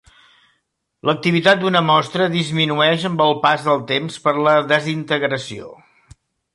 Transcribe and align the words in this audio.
L'activitat 1.09 1.61
d'una 1.65 1.83
mostra 1.91 2.29
disminueix 2.37 3.07
amb 3.13 3.23
el 3.29 3.37
pas 3.47 3.69
del 3.69 3.87
temps 3.95 4.21
per 4.27 4.37
la 4.49 4.59
desintegració. 4.75 5.75